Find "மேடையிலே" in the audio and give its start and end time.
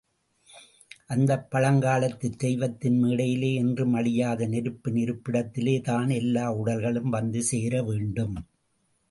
3.03-3.53